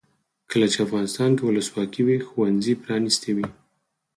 کله 0.51 0.67
چې 0.71 0.77
افغانستان 0.85 1.29
کې 1.37 1.43
ولسواکي 1.45 2.01
وي 2.03 2.17
ښوونځي 2.27 2.73
پرانیستي 2.83 3.31
وي. 3.37 3.47